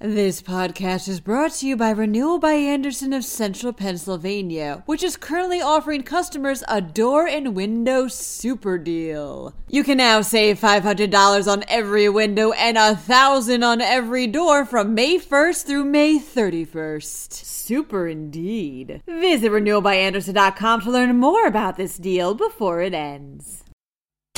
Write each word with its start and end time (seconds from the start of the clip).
This 0.00 0.40
podcast 0.42 1.08
is 1.08 1.18
brought 1.18 1.50
to 1.54 1.66
you 1.66 1.76
by 1.76 1.90
Renewal 1.90 2.38
by 2.38 2.52
Andersen 2.52 3.12
of 3.12 3.24
Central 3.24 3.72
Pennsylvania, 3.72 4.84
which 4.86 5.02
is 5.02 5.16
currently 5.16 5.60
offering 5.60 6.04
customers 6.04 6.62
a 6.68 6.80
door 6.80 7.26
and 7.26 7.56
window 7.56 8.06
super 8.06 8.78
deal. 8.78 9.54
You 9.66 9.82
can 9.82 9.98
now 9.98 10.20
save 10.20 10.60
$500 10.60 11.52
on 11.52 11.64
every 11.66 12.08
window 12.08 12.52
and 12.52 12.76
1,000 12.76 13.64
on 13.64 13.80
every 13.80 14.28
door 14.28 14.64
from 14.64 14.94
May 14.94 15.18
1st 15.18 15.66
through 15.66 15.86
May 15.86 16.20
31st. 16.20 17.32
Super 17.32 18.06
indeed. 18.06 19.02
Visit 19.08 19.50
renewalbyandersen.com 19.50 20.82
to 20.82 20.90
learn 20.92 21.16
more 21.16 21.44
about 21.44 21.76
this 21.76 21.96
deal 21.96 22.34
before 22.34 22.82
it 22.82 22.94
ends. 22.94 23.64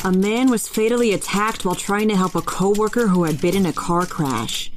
A 0.03 0.11
man 0.11 0.51
was 0.51 0.67
fatally 0.67 1.13
attacked 1.13 1.67
while 1.67 1.75
trying 1.75 2.09
to 2.09 2.17
help 2.17 2.35
a 2.35 2.41
coworker 2.41 3.09
who 3.09 3.25
had 3.25 3.43
been 3.43 3.55
in 3.55 3.67
a 3.67 3.75
car 3.75 4.07
crash. 4.07 4.71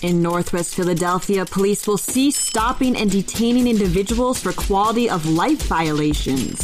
In 0.00 0.22
Northwest 0.22 0.76
Philadelphia, 0.76 1.44
police 1.44 1.88
will 1.88 1.98
cease 1.98 2.36
stopping 2.36 2.94
and 2.96 3.10
detaining 3.10 3.66
individuals 3.66 4.40
for 4.40 4.52
quality 4.52 5.10
of 5.10 5.26
life 5.26 5.62
violations. 5.62 6.60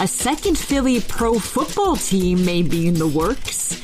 A 0.00 0.08
second 0.08 0.56
Philly 0.56 1.02
pro 1.02 1.38
football 1.38 1.96
team 1.96 2.42
may 2.46 2.62
be 2.62 2.88
in 2.88 2.94
the 2.94 3.06
works. 3.06 3.78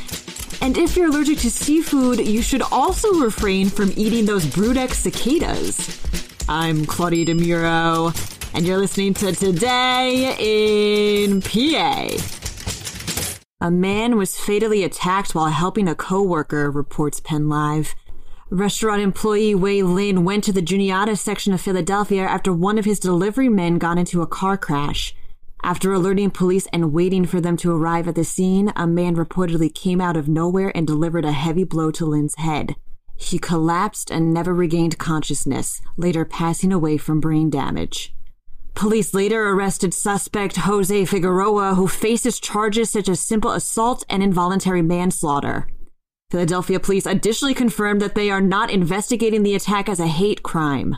And 0.62 0.78
if 0.78 0.96
you're 0.96 1.08
allergic 1.08 1.38
to 1.40 1.50
seafood, 1.50 2.26
you 2.26 2.40
should 2.40 2.62
also 2.62 3.12
refrain 3.20 3.68
from 3.68 3.92
eating 3.94 4.24
those 4.24 4.46
Brood 4.46 4.78
X 4.78 5.00
cicadas. 5.00 6.00
I'm 6.48 6.86
Claudia 6.86 7.26
DeMuro, 7.26 8.54
and 8.54 8.66
you're 8.66 8.78
listening 8.78 9.12
to 9.14 9.32
Today 9.32 10.34
in 10.38 11.42
PA. 11.42 12.08
A 13.60 13.70
man 13.70 14.16
was 14.16 14.38
fatally 14.38 14.82
attacked 14.82 15.34
while 15.34 15.50
helping 15.50 15.88
a 15.88 15.94
coworker, 15.94 16.70
reports 16.70 17.20
Penn 17.20 17.50
Live. 17.50 17.94
Restaurant 18.52 19.00
employee 19.00 19.54
Wei 19.54 19.82
Lin 19.82 20.24
went 20.26 20.44
to 20.44 20.52
the 20.52 20.60
Juniata 20.60 21.16
section 21.16 21.54
of 21.54 21.60
Philadelphia 21.62 22.24
after 22.24 22.52
one 22.52 22.76
of 22.76 22.84
his 22.84 23.00
delivery 23.00 23.48
men 23.48 23.78
got 23.78 23.96
into 23.96 24.20
a 24.20 24.26
car 24.26 24.58
crash. 24.58 25.14
After 25.62 25.94
alerting 25.94 26.32
police 26.32 26.68
and 26.70 26.92
waiting 26.92 27.24
for 27.24 27.40
them 27.40 27.56
to 27.56 27.74
arrive 27.74 28.08
at 28.08 28.14
the 28.14 28.24
scene, 28.24 28.70
a 28.76 28.86
man 28.86 29.16
reportedly 29.16 29.74
came 29.74 30.02
out 30.02 30.18
of 30.18 30.28
nowhere 30.28 30.70
and 30.74 30.86
delivered 30.86 31.24
a 31.24 31.32
heavy 31.32 31.64
blow 31.64 31.90
to 31.92 32.04
Lin's 32.04 32.34
head. 32.34 32.76
He 33.16 33.38
collapsed 33.38 34.10
and 34.10 34.34
never 34.34 34.52
regained 34.52 34.98
consciousness, 34.98 35.80
later 35.96 36.26
passing 36.26 36.74
away 36.74 36.98
from 36.98 37.20
brain 37.20 37.48
damage. 37.48 38.14
Police 38.74 39.14
later 39.14 39.48
arrested 39.48 39.94
suspect 39.94 40.56
Jose 40.56 41.06
Figueroa, 41.06 41.74
who 41.74 41.88
faces 41.88 42.38
charges 42.38 42.90
such 42.90 43.08
as 43.08 43.18
simple 43.18 43.52
assault 43.52 44.04
and 44.10 44.22
involuntary 44.22 44.82
manslaughter. 44.82 45.71
Philadelphia 46.32 46.80
police 46.80 47.04
additionally 47.04 47.52
confirmed 47.52 48.00
that 48.00 48.14
they 48.14 48.30
are 48.30 48.40
not 48.40 48.70
investigating 48.70 49.42
the 49.42 49.54
attack 49.54 49.86
as 49.86 50.00
a 50.00 50.06
hate 50.06 50.42
crime. 50.42 50.96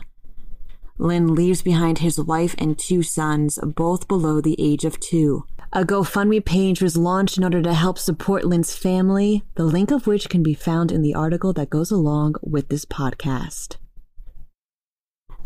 Lin 0.97 1.35
leaves 1.35 1.61
behind 1.61 1.97
his 1.97 2.17
wife 2.17 2.55
and 2.57 2.79
two 2.79 3.03
sons, 3.03 3.59
both 3.61 4.07
below 4.07 4.39
the 4.39 4.55
age 4.57 4.85
of 4.85 4.97
two. 5.01 5.43
A 5.73 5.83
GoFundMe 5.83 6.45
page 6.45 6.81
was 6.81 6.95
launched 6.95 7.37
in 7.37 7.43
order 7.43 7.61
to 7.61 7.73
help 7.73 7.99
support 7.99 8.45
Lin's 8.45 8.73
family, 8.73 9.43
the 9.55 9.65
link 9.65 9.91
of 9.91 10.07
which 10.07 10.29
can 10.29 10.41
be 10.41 10.53
found 10.53 10.89
in 10.89 11.01
the 11.01 11.15
article 11.15 11.51
that 11.51 11.69
goes 11.69 11.91
along 11.91 12.35
with 12.41 12.69
this 12.69 12.85
podcast. 12.85 13.75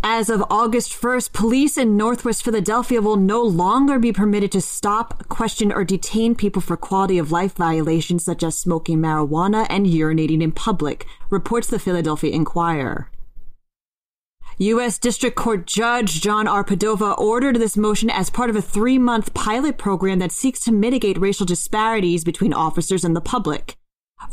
As 0.03 0.29
of 0.29 0.45
August 0.49 0.93
1st, 0.93 1.33
police 1.33 1.77
in 1.77 1.97
Northwest 1.97 2.41
Philadelphia 2.43 3.01
will 3.01 3.17
no 3.17 3.43
longer 3.43 3.99
be 3.99 4.13
permitted 4.13 4.49
to 4.53 4.61
stop, 4.61 5.27
question, 5.27 5.73
or 5.73 5.83
detain 5.83 6.35
people 6.35 6.61
for 6.61 6.77
quality 6.77 7.17
of 7.17 7.33
life 7.33 7.53
violations 7.55 8.23
such 8.23 8.41
as 8.41 8.57
smoking 8.57 8.99
marijuana 8.99 9.67
and 9.69 9.85
urinating 9.85 10.41
in 10.41 10.53
public, 10.53 11.05
reports 11.29 11.67
the 11.67 11.79
Philadelphia 11.79 12.31
Inquirer. 12.31 13.11
U.S. 14.57 14.97
District 14.99 15.35
Court 15.35 15.67
Judge 15.67 16.21
John 16.21 16.47
R. 16.47 16.63
Padova 16.63 17.17
ordered 17.17 17.57
this 17.57 17.75
motion 17.75 18.09
as 18.09 18.29
part 18.29 18.49
of 18.49 18.55
a 18.55 18.61
three 18.61 18.97
month 18.97 19.33
pilot 19.33 19.77
program 19.77 20.19
that 20.19 20.31
seeks 20.31 20.61
to 20.61 20.71
mitigate 20.71 21.17
racial 21.17 21.45
disparities 21.45 22.23
between 22.23 22.53
officers 22.53 23.03
and 23.03 23.17
the 23.17 23.21
public. 23.21 23.78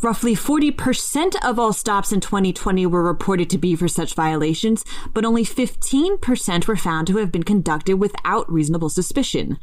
Roughly 0.03 0.35
40% 0.35 1.37
of 1.43 1.59
all 1.59 1.73
stops 1.73 2.13
in 2.13 2.21
2020 2.21 2.87
were 2.87 3.03
reported 3.03 3.49
to 3.51 3.59
be 3.59 3.75
for 3.75 3.89
such 3.89 4.15
violations, 4.15 4.85
but 5.15 5.25
only 5.25 5.45
15% 5.45 6.69
were 6.69 6.77
found 6.77 7.07
to 7.07 7.17
have 7.17 7.33
been 7.33 7.45
conducted 7.45 7.95
without 7.95 8.51
reasonable 8.53 8.91
suspicion. 8.91 9.59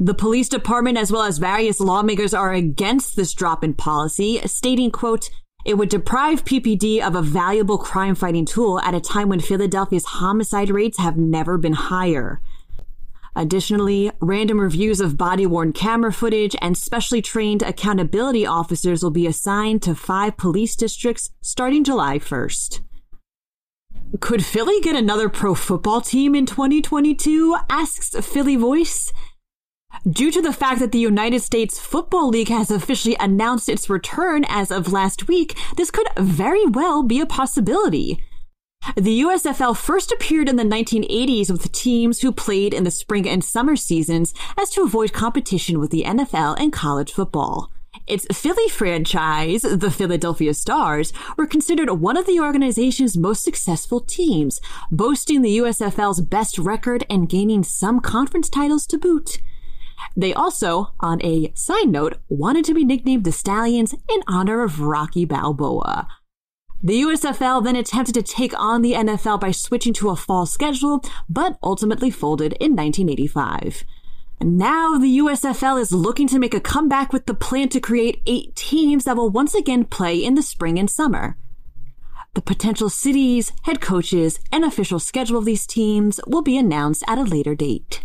The 0.00 0.14
police 0.14 0.48
department 0.48 0.98
as 0.98 1.10
well 1.10 1.22
as 1.22 1.38
various 1.38 1.80
lawmakers 1.80 2.34
are 2.34 2.52
against 2.52 3.16
this 3.16 3.32
drop 3.32 3.64
in 3.64 3.74
policy, 3.74 4.40
stating, 4.46 4.90
quote, 4.90 5.30
it 5.64 5.74
would 5.74 5.88
deprive 5.88 6.44
PPD 6.44 7.00
of 7.00 7.14
a 7.14 7.22
valuable 7.22 7.78
crime 7.78 8.14
fighting 8.14 8.44
tool 8.44 8.80
at 8.80 8.94
a 8.94 9.00
time 9.00 9.28
when 9.28 9.40
Philadelphia's 9.40 10.04
homicide 10.04 10.70
rates 10.70 10.98
have 10.98 11.16
never 11.16 11.58
been 11.58 11.72
higher. 11.72 12.40
Additionally, 13.36 14.10
random 14.20 14.60
reviews 14.60 15.00
of 15.00 15.16
body 15.16 15.46
worn 15.46 15.72
camera 15.72 16.12
footage 16.12 16.56
and 16.60 16.76
specially 16.76 17.22
trained 17.22 17.62
accountability 17.62 18.46
officers 18.46 19.02
will 19.02 19.10
be 19.10 19.26
assigned 19.26 19.82
to 19.82 19.94
five 19.94 20.36
police 20.36 20.74
districts 20.76 21.30
starting 21.40 21.84
July 21.84 22.18
1st. 22.18 22.80
Could 24.20 24.44
Philly 24.44 24.80
get 24.80 24.96
another 24.96 25.28
pro 25.28 25.54
football 25.54 26.00
team 26.00 26.34
in 26.34 26.46
2022? 26.46 27.56
asks 27.68 28.14
Philly 28.26 28.56
Voice. 28.56 29.12
Due 30.08 30.30
to 30.30 30.40
the 30.40 30.52
fact 30.52 30.80
that 30.80 30.92
the 30.92 30.98
United 30.98 31.40
States 31.40 31.78
Football 31.78 32.28
League 32.28 32.48
has 32.48 32.70
officially 32.70 33.16
announced 33.20 33.68
its 33.68 33.90
return 33.90 34.44
as 34.48 34.70
of 34.70 34.92
last 34.92 35.28
week, 35.28 35.56
this 35.76 35.90
could 35.90 36.08
very 36.16 36.64
well 36.66 37.02
be 37.02 37.20
a 37.20 37.26
possibility. 37.26 38.18
The 38.96 39.20
USFL 39.20 39.76
first 39.76 40.10
appeared 40.10 40.48
in 40.48 40.56
the 40.56 40.64
1980s 40.64 41.50
with 41.50 41.70
teams 41.72 42.20
who 42.20 42.32
played 42.32 42.74
in 42.74 42.84
the 42.84 42.90
spring 42.90 43.28
and 43.28 43.44
summer 43.44 43.76
seasons 43.76 44.34
as 44.58 44.70
to 44.70 44.82
avoid 44.82 45.12
competition 45.12 45.78
with 45.78 45.90
the 45.90 46.04
NFL 46.04 46.58
and 46.58 46.72
college 46.72 47.12
football. 47.12 47.70
Its 48.06 48.26
Philly 48.32 48.68
franchise, 48.68 49.62
the 49.62 49.90
Philadelphia 49.90 50.54
Stars, 50.54 51.12
were 51.36 51.46
considered 51.46 51.90
one 51.90 52.16
of 52.16 52.26
the 52.26 52.40
organization's 52.40 53.16
most 53.16 53.44
successful 53.44 54.00
teams, 54.00 54.60
boasting 54.90 55.42
the 55.42 55.58
USFL's 55.58 56.20
best 56.20 56.58
record 56.58 57.04
and 57.10 57.28
gaining 57.28 57.62
some 57.62 58.00
conference 58.00 58.48
titles 58.48 58.86
to 58.86 58.98
boot. 58.98 59.38
They 60.16 60.32
also, 60.32 60.92
on 61.00 61.20
a 61.22 61.52
side 61.54 61.88
note, 61.88 62.16
wanted 62.28 62.64
to 62.66 62.74
be 62.74 62.84
nicknamed 62.84 63.24
the 63.24 63.32
Stallions 63.32 63.92
in 63.92 64.22
honor 64.26 64.62
of 64.62 64.80
Rocky 64.80 65.24
Balboa. 65.24 66.08
The 66.80 67.02
USFL 67.02 67.64
then 67.64 67.74
attempted 67.74 68.14
to 68.14 68.22
take 68.22 68.58
on 68.58 68.82
the 68.82 68.92
NFL 68.92 69.40
by 69.40 69.50
switching 69.50 69.92
to 69.94 70.10
a 70.10 70.16
fall 70.16 70.46
schedule, 70.46 71.02
but 71.28 71.58
ultimately 71.60 72.10
folded 72.10 72.52
in 72.60 72.76
1985. 72.76 73.82
Now 74.40 74.96
the 74.96 75.18
USFL 75.18 75.80
is 75.80 75.90
looking 75.90 76.28
to 76.28 76.38
make 76.38 76.54
a 76.54 76.60
comeback 76.60 77.12
with 77.12 77.26
the 77.26 77.34
plan 77.34 77.68
to 77.70 77.80
create 77.80 78.22
eight 78.26 78.54
teams 78.54 79.04
that 79.04 79.16
will 79.16 79.30
once 79.30 79.54
again 79.54 79.84
play 79.84 80.16
in 80.16 80.34
the 80.34 80.42
spring 80.42 80.78
and 80.78 80.88
summer. 80.88 81.36
The 82.34 82.42
potential 82.42 82.88
cities, 82.88 83.50
head 83.62 83.80
coaches, 83.80 84.38
and 84.52 84.64
official 84.64 85.00
schedule 85.00 85.38
of 85.38 85.44
these 85.44 85.66
teams 85.66 86.20
will 86.28 86.42
be 86.42 86.56
announced 86.56 87.02
at 87.08 87.18
a 87.18 87.24
later 87.24 87.56
date. 87.56 88.04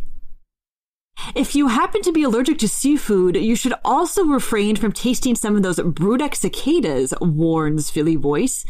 If 1.35 1.55
you 1.55 1.67
happen 1.67 2.01
to 2.03 2.11
be 2.11 2.23
allergic 2.23 2.59
to 2.59 2.67
seafood, 2.67 3.35
you 3.35 3.55
should 3.55 3.73
also 3.83 4.25
refrain 4.25 4.75
from 4.75 4.91
tasting 4.91 5.35
some 5.35 5.55
of 5.55 5.63
those 5.63 5.79
Brood 5.79 6.21
X 6.21 6.39
cicadas, 6.39 7.13
warns 7.21 7.89
Philly 7.89 8.15
Voice. 8.15 8.65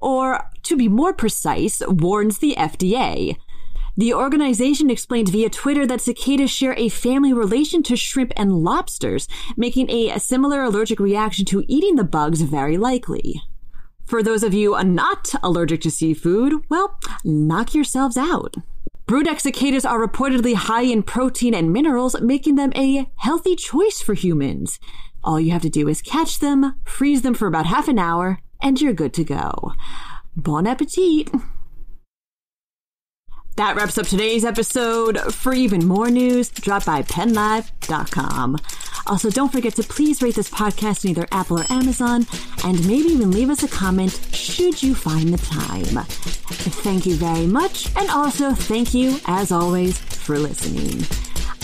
Or, 0.00 0.50
to 0.64 0.76
be 0.76 0.88
more 0.88 1.12
precise, 1.12 1.82
warns 1.86 2.38
the 2.38 2.54
FDA. 2.56 3.36
The 3.96 4.12
organization 4.12 4.90
explained 4.90 5.30
via 5.30 5.48
Twitter 5.48 5.86
that 5.86 6.02
cicadas 6.02 6.50
share 6.50 6.74
a 6.74 6.90
family 6.90 7.32
relation 7.32 7.82
to 7.84 7.96
shrimp 7.96 8.32
and 8.36 8.62
lobsters, 8.62 9.26
making 9.56 9.90
a 9.90 10.18
similar 10.18 10.62
allergic 10.62 11.00
reaction 11.00 11.44
to 11.46 11.64
eating 11.66 11.96
the 11.96 12.04
bugs 12.04 12.42
very 12.42 12.76
likely. 12.76 13.40
For 14.04 14.22
those 14.22 14.42
of 14.42 14.54
you 14.54 14.80
not 14.84 15.34
allergic 15.42 15.80
to 15.80 15.90
seafood, 15.90 16.62
well, 16.68 17.00
knock 17.24 17.74
yourselves 17.74 18.16
out. 18.16 18.54
Brood 19.06 19.28
X 19.28 19.44
cicadas 19.44 19.84
are 19.84 20.04
reportedly 20.04 20.54
high 20.54 20.82
in 20.82 21.04
protein 21.04 21.54
and 21.54 21.72
minerals, 21.72 22.20
making 22.20 22.56
them 22.56 22.72
a 22.74 23.08
healthy 23.14 23.54
choice 23.54 24.00
for 24.00 24.14
humans. 24.14 24.80
All 25.22 25.38
you 25.38 25.52
have 25.52 25.62
to 25.62 25.68
do 25.68 25.86
is 25.86 26.02
catch 26.02 26.40
them, 26.40 26.74
freeze 26.84 27.22
them 27.22 27.32
for 27.32 27.46
about 27.46 27.66
half 27.66 27.86
an 27.86 28.00
hour, 28.00 28.40
and 28.60 28.80
you're 28.80 28.92
good 28.92 29.14
to 29.14 29.22
go. 29.22 29.74
Bon 30.34 30.66
appetit! 30.66 31.30
That 33.56 33.74
wraps 33.74 33.96
up 33.96 34.06
today's 34.06 34.44
episode. 34.44 35.18
For 35.32 35.54
even 35.54 35.86
more 35.86 36.10
news, 36.10 36.50
drop 36.50 36.84
by 36.84 37.02
pennlive.com. 37.02 38.58
Also, 39.06 39.30
don't 39.30 39.50
forget 39.50 39.74
to 39.76 39.82
please 39.82 40.20
rate 40.20 40.34
this 40.34 40.50
podcast 40.50 41.04
in 41.04 41.12
either 41.12 41.26
Apple 41.32 41.60
or 41.60 41.64
Amazon, 41.70 42.26
and 42.64 42.86
maybe 42.86 43.08
even 43.08 43.30
leave 43.30 43.48
us 43.48 43.62
a 43.62 43.68
comment 43.68 44.12
should 44.32 44.82
you 44.82 44.94
find 44.94 45.32
the 45.32 45.38
time. 45.38 46.04
Thank 46.84 47.06
you 47.06 47.14
very 47.14 47.46
much, 47.46 47.88
and 47.96 48.10
also 48.10 48.52
thank 48.52 48.92
you, 48.92 49.18
as 49.26 49.50
always, 49.50 49.96
for 49.98 50.38
listening. 50.38 51.06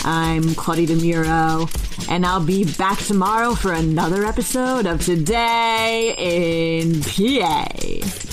I'm 0.03 0.55
Claudia 0.55 0.87
DeMuro, 0.87 2.09
and 2.09 2.25
I'll 2.25 2.43
be 2.43 2.65
back 2.75 2.97
tomorrow 2.99 3.53
for 3.53 3.71
another 3.71 4.25
episode 4.25 4.87
of 4.87 5.05
Today 5.05 6.15
in 6.17 7.01
PA. 7.01 8.32